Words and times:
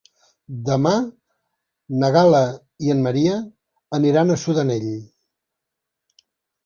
Demà 0.69 0.93
na 2.03 2.09
Gal·la 2.15 2.41
i 2.87 2.91
en 2.95 3.05
Maria 3.09 3.35
aniran 4.01 4.29
a 4.29 4.39
Sudanell. 4.45 4.89